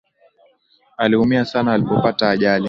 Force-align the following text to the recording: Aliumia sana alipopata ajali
Aliumia 0.97 1.45
sana 1.45 1.73
alipopata 1.73 2.29
ajali 2.29 2.59